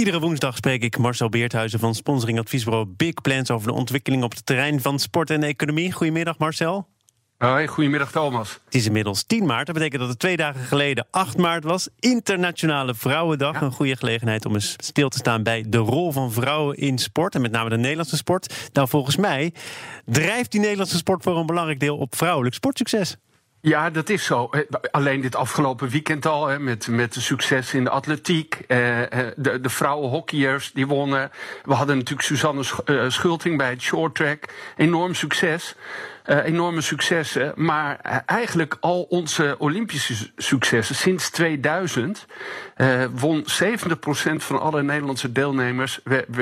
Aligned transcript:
Iedere 0.00 0.20
woensdag 0.20 0.56
spreek 0.56 0.82
ik 0.82 0.98
Marcel 0.98 1.28
Beerthuizen 1.28 1.78
van 1.78 1.94
sponsoringadviesbureau 1.94 2.86
Big 2.96 3.14
Plans 3.14 3.50
over 3.50 3.66
de 3.66 3.74
ontwikkeling 3.74 4.22
op 4.22 4.30
het 4.34 4.46
terrein 4.46 4.80
van 4.80 4.98
sport 4.98 5.30
en 5.30 5.42
economie. 5.42 5.92
Goedemiddag 5.92 6.38
Marcel. 6.38 6.88
Hoi, 7.38 7.66
goedemiddag 7.66 8.10
Thomas. 8.10 8.60
Het 8.64 8.74
is 8.74 8.86
inmiddels 8.86 9.24
10 9.24 9.46
maart. 9.46 9.66
Dat 9.66 9.74
betekent 9.74 10.00
dat 10.00 10.10
het 10.10 10.18
twee 10.18 10.36
dagen 10.36 10.60
geleden 10.60 11.06
8 11.10 11.36
maart 11.36 11.64
was. 11.64 11.88
Internationale 11.98 12.94
Vrouwendag. 12.94 13.60
Een 13.60 13.72
goede 13.72 13.96
gelegenheid 13.96 14.46
om 14.46 14.54
eens 14.54 14.74
stil 14.76 15.08
te 15.08 15.18
staan 15.18 15.42
bij 15.42 15.64
de 15.68 15.78
rol 15.78 16.12
van 16.12 16.32
vrouwen 16.32 16.76
in 16.76 16.98
sport. 16.98 17.34
En 17.34 17.40
met 17.40 17.50
name 17.50 17.68
de 17.68 17.76
Nederlandse 17.76 18.16
sport. 18.16 18.70
Nou, 18.72 18.88
volgens 18.88 19.16
mij 19.16 19.52
drijft 20.04 20.50
die 20.50 20.60
Nederlandse 20.60 20.96
sport 20.96 21.22
voor 21.22 21.36
een 21.36 21.46
belangrijk 21.46 21.80
deel 21.80 21.96
op 21.96 22.16
vrouwelijk 22.16 22.54
sportsucces. 22.54 23.16
Ja, 23.62 23.90
dat 23.90 24.08
is 24.08 24.24
zo. 24.24 24.48
Eh, 24.50 24.60
alleen 24.90 25.20
dit 25.20 25.36
afgelopen 25.36 25.88
weekend 25.88 26.26
al, 26.26 26.46
hè, 26.46 26.58
met, 26.58 26.88
met 26.88 27.14
de 27.14 27.20
succes 27.20 27.74
in 27.74 27.84
de 27.84 27.90
atletiek. 27.90 28.54
Eh, 28.66 29.02
eh 29.02 29.32
de, 29.36 29.60
de 29.60 29.68
vrouwenhockeyers 29.68 30.72
die 30.72 30.86
wonnen. 30.86 31.30
We 31.64 31.74
hadden 31.74 31.96
natuurlijk 31.96 32.28
Suzanne 32.28 32.62
Schulting 33.10 33.56
bij 33.56 33.70
het 33.70 33.82
short 33.82 34.14
track. 34.14 34.44
Enorm 34.76 35.14
succes. 35.14 35.74
Uh, 36.30 36.44
enorme 36.44 36.80
successen. 36.80 37.52
Maar 37.56 38.22
eigenlijk 38.26 38.76
al 38.80 39.02
onze 39.02 39.54
Olympische 39.58 40.14
successen 40.36 40.94
sinds 40.94 41.30
2000 41.30 42.26
uh, 42.76 43.04
won 43.14 43.44
70% 43.44 43.44
van 44.36 44.60
alle 44.60 44.82
Nederlandse 44.82 45.32
deelnemers, 45.32 46.00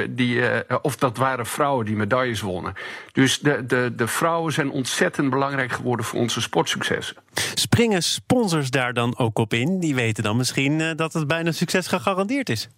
die, 0.09 0.34
uh, 0.34 0.59
of 0.83 0.97
dat 0.97 1.16
waren 1.16 1.47
vrouwen 1.47 1.86
die 1.86 1.97
medailles 1.97 2.41
wonnen. 2.41 2.75
Dus 3.12 3.39
de, 3.39 3.66
de, 3.66 3.92
de 3.97 4.06
vrouwen 4.06 4.53
zijn 4.53 4.70
ontzettend 4.70 5.31
belangrijk 5.31 5.72
geworden 5.72 6.05
voor 6.05 6.20
onze 6.20 6.41
sportsuccessen. 6.41 7.16
Springen 7.55 8.03
sponsors 8.03 8.70
daar 8.70 8.92
dan 8.92 9.19
ook 9.19 9.39
op 9.39 9.55
in? 9.55 9.81
Die 9.81 9.94
weten 9.94 10.22
dan 10.22 10.36
misschien 10.36 10.97
dat 10.97 11.12
het 11.12 11.27
bijna 11.27 11.53
succes 11.53 11.86
gegarandeerd 11.86 12.48
is. 12.48 12.69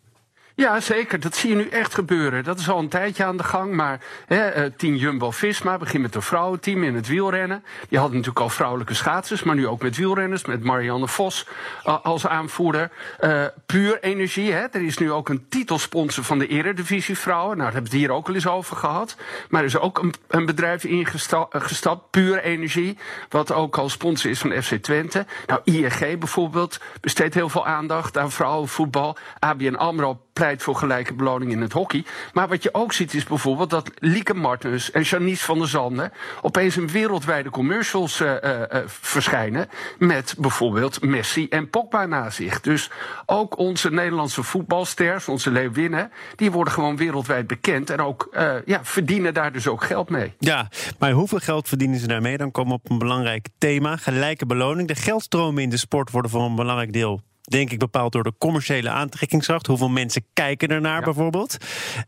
Ja, 0.54 0.80
zeker. 0.80 1.20
Dat 1.20 1.36
zie 1.36 1.50
je 1.50 1.56
nu 1.56 1.68
echt 1.68 1.94
gebeuren. 1.94 2.44
Dat 2.44 2.58
is 2.58 2.68
al 2.68 2.78
een 2.78 2.88
tijdje 2.88 3.24
aan 3.24 3.36
de 3.36 3.42
gang. 3.44 3.74
Maar 3.74 4.00
hè, 4.26 4.48
eh, 4.48 4.70
team 4.76 4.94
Jumbo-Visma 4.94 5.78
begint 5.78 6.02
met 6.02 6.14
een 6.14 6.22
vrouwenteam 6.22 6.84
in 6.84 6.94
het 6.94 7.06
wielrennen. 7.06 7.64
Die 7.88 7.98
hadden 7.98 8.16
natuurlijk 8.16 8.44
al 8.44 8.50
vrouwelijke 8.50 8.94
schaatsers, 8.94 9.42
maar 9.42 9.54
nu 9.54 9.66
ook 9.66 9.82
met 9.82 9.96
wielrenners. 9.96 10.44
Met 10.44 10.64
Marianne 10.64 11.08
Vos 11.08 11.46
uh, 11.86 12.04
als 12.04 12.26
aanvoerder. 12.26 12.90
Uh, 13.20 13.44
puur 13.66 14.02
Energie, 14.02 14.52
hè. 14.52 14.60
er 14.60 14.82
is 14.82 14.98
nu 14.98 15.12
ook 15.12 15.28
een 15.28 15.46
titelsponsor 15.48 16.24
van 16.24 16.38
de 16.38 16.46
Eredivisie 16.46 17.18
Vrouwen. 17.18 17.56
Nou, 17.56 17.62
daar 17.62 17.72
hebben 17.72 17.90
we 17.90 17.96
het 17.96 18.06
hier 18.06 18.16
ook 18.16 18.28
al 18.28 18.34
eens 18.34 18.46
over 18.46 18.76
gehad. 18.76 19.16
Maar 19.48 19.60
er 19.60 19.66
is 19.66 19.78
ook 19.78 19.98
een, 19.98 20.14
een 20.28 20.46
bedrijf 20.46 20.84
ingestapt, 20.84 22.10
Puur 22.10 22.42
Energie. 22.42 22.98
Wat 23.28 23.52
ook 23.52 23.78
al 23.78 23.88
sponsor 23.88 24.30
is 24.30 24.38
van 24.38 24.62
FC 24.62 24.74
Twente. 24.74 25.26
Nou, 25.46 25.60
ING 25.64 26.18
bijvoorbeeld 26.18 26.80
besteedt 27.00 27.34
heel 27.34 27.48
veel 27.48 27.66
aandacht 27.66 28.18
aan 28.18 28.30
vrouwenvoetbal. 28.30 29.16
ABN 29.38 29.74
AMRO 29.74 30.20
pleit 30.40 30.62
voor 30.62 30.76
gelijke 30.76 31.14
beloning 31.14 31.52
in 31.52 31.60
het 31.60 31.72
hockey. 31.72 32.04
Maar 32.32 32.48
wat 32.48 32.62
je 32.62 32.74
ook 32.74 32.92
ziet 32.92 33.14
is 33.14 33.24
bijvoorbeeld 33.24 33.70
dat 33.70 33.90
Lieke 33.98 34.34
Martens 34.34 34.90
en 34.90 35.02
Janice 35.02 35.44
van 35.44 35.58
der 35.58 35.68
Zanden 35.68 36.12
opeens 36.42 36.76
een 36.76 36.88
wereldwijde 36.88 37.50
commercials 37.50 38.20
uh, 38.20 38.32
uh, 38.42 38.62
verschijnen. 38.86 39.68
Met 39.98 40.34
bijvoorbeeld 40.38 41.02
Messi 41.02 41.46
en 41.48 41.70
Pogba 41.70 42.06
naast 42.06 42.36
zich. 42.36 42.60
Dus 42.60 42.90
ook 43.26 43.58
onze 43.58 43.90
Nederlandse 43.90 44.42
voetbalsters, 44.42 45.28
onze 45.28 45.50
Leeuwinnen, 45.50 46.10
die 46.36 46.50
worden 46.50 46.72
gewoon 46.72 46.96
wereldwijd 46.96 47.46
bekend. 47.46 47.90
En 47.90 48.00
ook 48.00 48.28
ja, 48.64 48.80
verdienen 48.82 49.34
daar 49.34 49.52
dus 49.52 49.68
ook 49.68 49.84
geld 49.84 50.10
mee. 50.10 50.32
Ja, 50.38 50.68
maar 50.98 51.10
hoeveel 51.10 51.38
geld 51.38 51.68
verdienen 51.68 51.98
ze 51.98 52.06
daarmee? 52.06 52.36
Dan 52.36 52.50
komen 52.50 52.72
we 52.72 52.80
op 52.84 52.90
een 52.90 52.98
belangrijk 52.98 53.46
thema: 53.58 53.96
gelijke 53.96 54.46
beloning. 54.46 54.88
De 54.88 54.94
geldstromen 54.94 55.62
in 55.62 55.70
de 55.70 55.76
sport 55.76 56.10
worden 56.10 56.30
voor 56.30 56.42
een 56.42 56.54
belangrijk 56.54 56.92
deel 56.92 57.20
denk 57.50 57.70
ik 57.70 57.78
bepaald 57.78 58.12
door 58.12 58.22
de 58.22 58.34
commerciële 58.38 58.90
aantrekkingskracht. 58.90 59.66
Hoeveel 59.66 59.88
mensen 59.88 60.24
kijken 60.32 60.68
ernaar 60.68 60.98
ja. 60.98 61.04
bijvoorbeeld. 61.04 61.56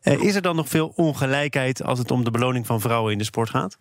Uh, 0.02 0.22
is 0.22 0.34
er 0.34 0.42
dan 0.42 0.56
nog 0.56 0.68
veel 0.68 0.92
ongelijkheid 0.96 1.82
als 1.82 1.98
het 1.98 2.10
om 2.10 2.24
de 2.24 2.30
beloning 2.30 2.66
van 2.66 2.80
vrouwen 2.80 3.12
in 3.12 3.18
de 3.18 3.24
sport 3.24 3.50
gaat? 3.50 3.78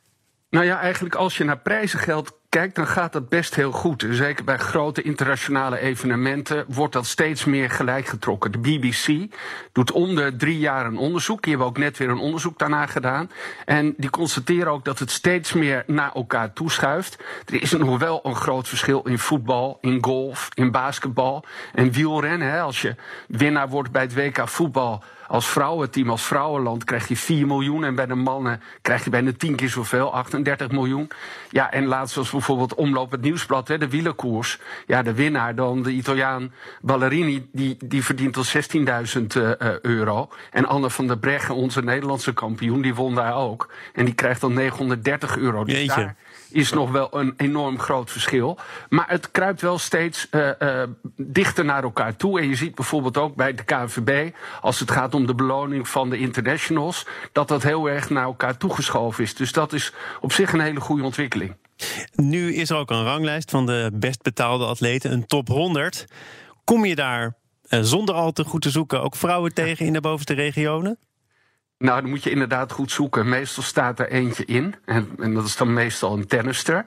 Nou 0.50 0.66
ja, 0.66 0.80
eigenlijk 0.80 1.16
als 1.16 1.38
je 1.38 1.44
naar 1.44 1.60
prijzengeld 1.60 2.40
kijkt, 2.52 2.76
dan 2.76 2.88
gaat 2.88 3.14
dat 3.14 3.30
best 3.30 3.56
heel 3.56 3.72
goed. 3.72 4.06
Zeker 4.10 4.44
bij 4.44 4.58
grote 4.58 5.02
internationale 5.02 5.80
evenementen 5.80 6.66
wordt 6.68 6.94
dat 6.94 7.06
steeds 7.06 7.46
meer 7.46 7.70
gelijk 7.70 8.06
getrokken. 8.06 8.52
De 8.52 8.58
BBC 8.58 9.34
doet 9.72 9.92
om 9.92 10.16
de 10.16 10.36
drie 10.36 10.60
jaar 10.60 10.86
een 10.86 10.98
onderzoek. 10.98 11.42
Die 11.42 11.50
hebben 11.50 11.68
ook 11.68 11.78
net 11.78 11.98
weer 11.98 12.10
een 12.10 12.18
onderzoek 12.18 12.60
daarna 12.60 12.86
gedaan. 12.86 13.32
En 13.66 13.94
die 13.98 14.10
constateren 14.10 14.72
ook 14.72 14.86
dat 14.86 15.00
het 15.00 15.12
steeds 15.12 15.54
meer 15.54 15.84
naar 15.88 16.12
elkaar 16.14 16.54
toeschuift. 16.54 17.24
Er 17.46 17.62
is 17.62 17.72
nog 17.72 18.00
wel 18.00 18.20
een 18.24 18.36
groot 18.36 18.68
verschil 18.68 19.02
in 19.02 19.20
voetbal, 19.20 19.78
in 19.82 20.04
golf, 20.04 20.50
in 20.54 20.72
basketbal 20.72 21.46
en 21.74 21.92
wielrennen. 21.92 22.62
Als 22.62 22.82
je 22.82 22.96
winnaar 23.28 23.70
wordt 23.70 23.92
bij 23.92 24.02
het 24.02 24.14
WK 24.14 24.48
voetbal 24.48 25.04
als 25.31 25.47
vrouwenteam, 25.47 26.09
als 26.09 26.25
vrouwenland, 26.25 26.84
krijg 26.84 27.08
je 27.08 27.18
4 27.18 27.47
miljoen. 27.47 27.84
En 27.84 27.96
bij 27.96 28.06
de 28.06 28.16
mannen 28.16 28.62
krijg 28.81 29.03
je 29.03 29.09
bijna 29.09 29.31
10 29.38 29.56
keer 29.56 29.69
zoveel, 29.69 30.14
38 30.14 30.72
miljoen. 30.72 31.08
Ja, 31.50 31.72
en 31.72 31.86
laatst 31.86 32.16
was 32.16 32.30
bijvoorbeeld 32.30 32.74
Omloop 32.74 33.12
het 33.12 33.22
Nieuwsblad, 33.22 33.68
hè, 33.68 33.78
de 33.78 33.90
wielerkoers. 33.90 34.59
Ja, 34.88 35.02
de 35.02 35.14
winnaar 35.14 35.56
dan, 35.56 35.84
de 35.84 35.91
Italiaan 35.91 36.53
Ballerini, 36.81 37.50
die, 37.52 37.78
die 37.86 38.03
verdient 38.03 38.38
al 38.38 38.44
16.000 38.46 39.22
uh, 39.38 39.80
euro. 39.81 40.30
En 40.52 40.66
Anne 40.66 40.90
van 40.90 41.08
der 41.08 41.18
Breggen, 41.18 41.56
onze 41.56 41.81
Nederlandse 41.81 42.34
kampioen, 42.34 42.81
die 42.81 42.96
won 42.96 43.16
daar 43.16 43.36
ook. 43.36 43.74
En 43.94 44.06
die 44.06 44.14
krijgt 44.14 44.41
dan 44.41 44.53
930 44.53 45.38
euro. 45.38 45.64
Dus 45.64 45.75
Jeetje. 45.75 45.96
daar 45.96 46.16
is 46.52 46.72
nog 46.72 46.92
wel 46.92 47.08
een 47.12 47.34
enorm 47.38 47.80
groot 47.80 48.12
verschil. 48.12 48.58
Maar 48.90 49.10
het 49.10 49.32
kruipt 49.32 49.62
wel 49.62 49.78
steeds 49.78 50.28
uh, 50.32 50.50
uh, 50.60 50.84
dichter 51.16 51.66
naar 51.66 51.84
elkaar 51.84 52.16
toe. 52.16 52.40
En 52.40 52.48
je 52.48 52.56
ziet 52.56 52.76
bijvoorbeeld 52.76 53.18
ook 53.18 53.36
bij 53.36 53.54
de 53.54 53.64
KNVB, 53.64 54.34
als 54.62 54.80
het 54.80 54.92
gaat 54.92 55.14
om 55.14 55.26
de 55.26 55.36
beloning 55.36 55.88
van 55.88 56.10
de 56.10 56.18
internationals, 56.18 57.06
dat 57.32 57.48
dat 57.48 57.64
heel 57.64 57.90
erg 57.90 58.10
naar 58.10 58.24
elkaar 58.24 58.58
toegeschoven 58.58 59.24
is. 59.24 59.36
Dus 59.36 59.52
dat 59.52 59.74
is 59.74 59.94
op 60.22 60.32
zich 60.32 60.54
een 60.54 60.60
hele 60.60 60.80
goede 60.80 61.04
ontwikkeling. 61.04 61.56
Nu 62.16 62.54
is 62.54 62.70
er 62.70 62.78
ook 62.78 62.90
een 62.90 63.04
ranglijst 63.04 63.52
van 63.52 63.66
de 63.66 63.92
best 63.94 64.22
betaalde 64.22 64.66
atleten, 64.66 65.12
een 65.12 65.26
top 65.26 65.48
100. 65.48 66.06
Kom 66.64 66.86
je 66.86 66.96
daar 66.96 67.36
uh, 67.70 67.80
zonder 67.82 68.16
al 68.16 68.32
te 68.32 68.44
goed 68.44 68.62
te 68.62 68.70
zoeken 68.70 69.02
ook 69.02 69.16
vrouwen 69.16 69.54
tegen 69.54 69.86
in 69.86 69.94
de 69.94 70.02
bovenste 70.02 70.34
regionen? 70.34 70.98
Nou, 71.81 72.02
dan 72.02 72.09
moet 72.09 72.24
je 72.24 72.30
inderdaad 72.30 72.72
goed 72.72 72.92
zoeken. 72.92 73.30
Meestal 73.30 73.64
staat 73.64 74.00
er 74.00 74.09
eentje 74.09 74.46
in. 74.46 74.75
En, 74.86 75.09
en 75.19 75.34
dat 75.34 75.46
is 75.46 75.56
dan 75.56 75.74
meestal 75.74 76.14
een 76.14 76.28
tennister. 76.28 76.86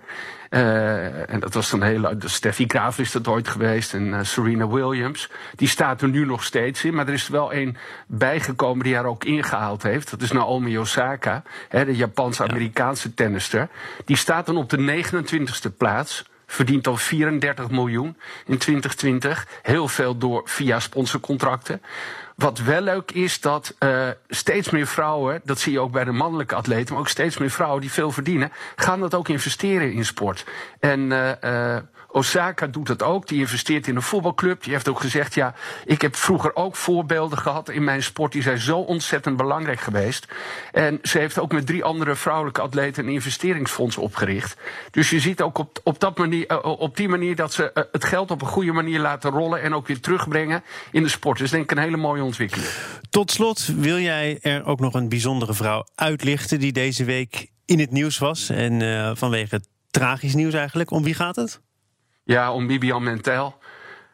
Uh, 0.51 1.31
en 1.31 1.41
dat 1.41 1.55
was 1.55 1.71
dan 1.71 1.83
heel. 1.83 2.19
De 2.19 2.29
Steffi 2.29 2.65
Graaf 2.67 2.99
is 2.99 3.13
dat 3.13 3.29
ooit 3.29 3.49
geweest. 3.49 3.95
En 3.95 4.07
uh, 4.07 4.19
Serena 4.23 4.69
Williams. 4.69 5.31
Die 5.57 5.69
staat 5.69 6.03
er 6.03 6.09
nu 6.09 6.25
nog 6.27 6.45
steeds 6.45 6.85
in. 6.85 6.95
Maar 6.95 7.07
er 7.07 7.13
is 7.13 7.27
er 7.27 7.33
wel 7.33 7.53
één 7.53 7.77
bijgekomen 8.07 8.85
die 8.85 8.95
haar 8.95 9.05
ook 9.05 9.25
ingehaald 9.25 9.83
heeft. 9.83 10.11
Dat 10.11 10.23
is 10.23 10.33
Naomi 10.33 10.79
Osaka. 10.79 11.43
Hè, 11.69 11.85
de 11.85 11.97
Japanse-Amerikaanse 11.97 13.15
tennister. 13.15 13.69
Die 14.05 14.17
staat 14.17 14.47
dan 14.47 14.57
op 14.57 14.71
de 14.71 15.05
29ste 15.05 15.77
plaats 15.77 16.25
verdient 16.47 16.87
al 16.87 16.97
34 16.97 17.71
miljoen 17.71 18.17
in 18.47 18.59
2020. 18.59 19.47
Heel 19.63 19.89
veel 19.89 20.19
door 20.19 20.43
via 20.45 20.81
sponsorcontracten. 20.81 21.83
Wat 22.35 22.59
wel 22.59 22.81
leuk 22.81 23.11
is 23.11 23.41
dat 23.41 23.75
uh, 23.79 24.09
steeds 24.29 24.71
meer 24.71 24.87
vrouwen, 24.87 25.41
dat 25.45 25.59
zie 25.59 25.73
je 25.73 25.81
ook 25.81 25.93
bij 25.93 26.05
de 26.05 26.13
mannelijke 26.13 26.55
atleten, 26.55 26.93
maar 26.93 27.03
ook 27.03 27.09
steeds 27.09 27.39
meer 27.39 27.51
vrouwen 27.51 27.81
die 27.81 27.93
veel 27.93 28.11
verdienen, 28.11 28.53
gaan 28.77 29.01
dat 29.01 29.15
ook 29.15 29.29
investeren 29.29 29.93
in 29.93 30.05
sport. 30.05 30.45
En 30.81 31.01
uh, 31.01 31.31
uh, 31.45 31.77
Osaka 32.15 32.67
doet 32.67 32.87
dat 32.87 33.03
ook. 33.03 33.29
Die 33.29 33.39
investeert 33.39 33.87
in 33.87 33.97
een 33.97 34.03
voetbalclub. 34.03 34.63
Die 34.63 34.73
heeft 34.73 34.89
ook 34.89 35.01
gezegd: 35.01 35.35
ja, 35.35 35.55
ik 35.85 36.03
heb 36.03 36.17
vroeger 36.17 36.57
ook 36.57 36.77
voorbeelden 36.77 37.39
gehad 37.39 37.69
in 37.69 37.85
mijn 37.85 38.03
sport. 38.03 38.33
Die 38.33 38.43
zijn 38.43 38.59
zo 38.59 38.79
ontzettend 38.79 39.37
belangrijk 39.37 39.81
geweest. 39.81 40.27
En 40.73 40.99
ze 41.03 41.19
heeft 41.19 41.39
ook 41.39 41.53
met 41.53 41.67
drie 41.67 41.85
andere 41.85 42.15
vrouwelijke 42.15 42.61
atleten 42.61 43.07
een 43.07 43.13
investeringsfonds 43.13 43.97
opgericht. 43.97 44.57
Dus 44.91 45.11
je 45.11 45.21
ziet 45.21 45.43
ook 45.43 45.59
op, 45.59 45.81
op, 45.83 46.01
dat 46.01 46.19
manier, 46.19 46.63
op 46.63 46.97
die 46.97 47.09
manier 47.09 47.37
dat 47.37 47.53
ze 47.53 47.89
het 47.93 48.05
geld 48.05 48.31
op 48.31 48.41
een 48.43 48.49
goede 48.49 48.73
manier 48.73 49.01
laten 49.01 49.31
rollen 49.31 49.63
en 49.63 49.75
ook 49.75 49.87
weer 49.87 50.01
terugbrengen 50.01 50.65
in 50.91 51.03
de 51.03 51.09
sport. 51.09 51.39
Dus 51.39 51.51
denk 51.51 51.63
ik 51.63 51.71
een 51.71 51.83
hele 51.83 51.97
mooie 51.97 52.23
ontwikkeling. 52.25 52.69
Tot 53.11 53.31
slot 53.31 53.67
wil 53.67 53.99
jij 53.99 54.39
er 54.43 54.65
ook 54.65 54.81
nog 54.81 54.95
een 54.95 55.09
bijzondere 55.09 55.55
vrouw 55.55 55.87
uitlichten 55.95 56.59
die 56.59 56.73
deze 56.73 57.05
week 57.05 57.51
in 57.65 57.79
het 57.79 57.91
nieuws 57.91 58.19
was. 58.19 58.49
En 58.49 58.81
uh, 58.81 59.11
vanwege 59.15 59.61
tragisch 59.91 60.35
nieuws 60.35 60.55
eigenlijk. 60.55 60.91
Om 60.91 61.03
wie 61.03 61.15
gaat 61.15 61.37
het? 61.37 61.61
Ja, 62.25 62.53
om 62.53 62.67
Bibian 62.67 63.03
Mentel. 63.03 63.59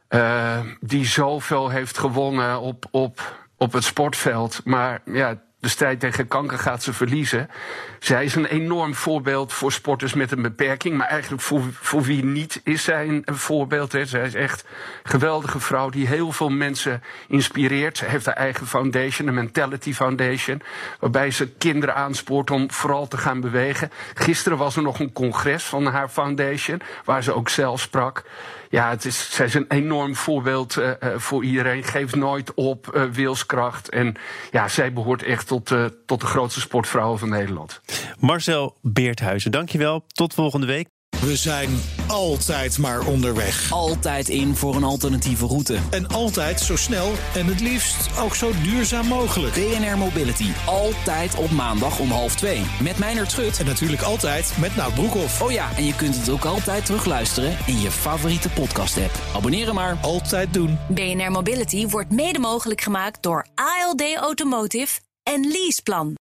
Uh, 0.08 0.60
die 0.80 1.06
zoveel 1.06 1.68
heeft 1.68 1.98
gewonnen 1.98 2.60
op, 2.60 2.86
op, 2.90 3.48
op 3.56 3.72
het 3.72 3.84
sportveld. 3.84 4.60
Maar 4.64 5.02
ja, 5.04 5.42
de 5.60 5.68
strijd 5.68 6.00
tegen 6.00 6.28
kanker 6.28 6.58
gaat 6.58 6.82
ze 6.82 6.92
verliezen. 6.92 7.50
Zij 7.98 8.24
is 8.24 8.34
een 8.34 8.46
enorm 8.46 8.94
voorbeeld 8.94 9.52
voor 9.52 9.72
sporters 9.72 10.14
met 10.14 10.32
een 10.32 10.42
beperking. 10.42 10.96
Maar 10.96 11.06
eigenlijk 11.06 11.42
voor, 11.42 11.62
voor 11.72 12.02
wie 12.02 12.24
niet 12.24 12.60
is 12.64 12.84
zij 12.84 13.08
een, 13.08 13.24
voorbeeld. 13.26 13.92
Hè. 13.92 14.04
Zij 14.04 14.26
is 14.26 14.34
echt 14.34 14.64
een 15.02 15.10
geweldige 15.10 15.60
vrouw 15.60 15.90
die 15.90 16.06
heel 16.06 16.32
veel 16.32 16.48
mensen 16.48 17.02
inspireert. 17.28 17.98
Ze 17.98 18.04
heeft 18.04 18.26
haar 18.26 18.34
eigen 18.34 18.66
foundation, 18.66 19.26
de 19.26 19.32
Mentality 19.32 19.94
Foundation. 19.94 20.62
Waarbij 21.00 21.30
ze 21.30 21.48
kinderen 21.48 21.94
aanspoort 21.94 22.50
om 22.50 22.70
vooral 22.70 23.08
te 23.08 23.16
gaan 23.16 23.40
bewegen. 23.40 23.90
Gisteren 24.14 24.58
was 24.58 24.76
er 24.76 24.82
nog 24.82 25.00
een 25.00 25.12
congres 25.12 25.64
van 25.64 25.86
haar 25.86 26.08
foundation. 26.08 26.80
Waar 27.04 27.22
ze 27.22 27.32
ook 27.32 27.48
zelf 27.48 27.80
sprak. 27.80 28.24
Ja, 28.70 28.90
het 28.90 29.04
is, 29.04 29.34
zij 29.34 29.46
is 29.46 29.54
een 29.54 29.68
enorm 29.68 30.16
voorbeeld 30.16 30.76
uh, 30.76 30.90
voor 31.16 31.44
iedereen. 31.44 31.84
Geeft 31.84 32.14
nooit 32.14 32.54
op, 32.54 32.92
uh, 32.94 33.02
wilskracht. 33.04 33.88
En 33.88 34.16
ja, 34.50 34.68
zij 34.68 34.92
behoort 34.92 35.22
echt 35.22 35.49
tot, 35.50 35.74
tot 36.06 36.20
de 36.20 36.26
grootste 36.26 36.60
sportvrouwen 36.60 37.18
van 37.18 37.28
Nederland. 37.28 37.80
Marcel 38.18 38.76
Beerthuizen, 38.82 39.50
dankjewel. 39.50 40.04
Tot 40.06 40.34
volgende 40.34 40.66
week. 40.66 40.88
We 41.20 41.36
zijn 41.36 41.80
altijd 42.06 42.78
maar 42.78 43.06
onderweg. 43.06 43.72
Altijd 43.72 44.28
in 44.28 44.56
voor 44.56 44.74
een 44.76 44.84
alternatieve 44.84 45.46
route. 45.46 45.78
En 45.90 46.08
altijd 46.08 46.60
zo 46.60 46.76
snel 46.76 47.12
en 47.34 47.46
het 47.46 47.60
liefst 47.60 48.18
ook 48.18 48.34
zo 48.34 48.50
duurzaam 48.62 49.06
mogelijk. 49.06 49.54
BNR 49.54 49.98
Mobility. 49.98 50.50
Altijd 50.66 51.34
op 51.34 51.50
maandag 51.50 51.98
om 51.98 52.10
half 52.10 52.36
twee. 52.36 52.62
Met 52.82 52.98
Meijner 52.98 53.30
Schut. 53.30 53.58
En 53.58 53.66
natuurlijk 53.66 54.02
altijd 54.02 54.54
met 54.60 54.76
Nout 54.76 54.94
Broekhoff. 54.94 55.42
Oh 55.42 55.50
ja, 55.50 55.76
en 55.76 55.84
je 55.84 55.94
kunt 55.94 56.16
het 56.16 56.28
ook 56.28 56.44
altijd 56.44 56.86
terugluisteren 56.86 57.56
in 57.66 57.80
je 57.80 57.90
favoriete 57.90 58.48
podcast-app. 58.48 59.14
Abonneren 59.34 59.74
maar. 59.74 59.98
Altijd 60.02 60.52
doen. 60.52 60.78
BNR 60.88 61.30
Mobility 61.30 61.86
wordt 61.86 62.12
mede 62.12 62.38
mogelijk 62.38 62.80
gemaakt 62.80 63.22
door 63.22 63.46
ALD 63.54 64.16
Automotive 64.16 65.00
en 65.30 65.42
Leaseplan. 65.48 66.20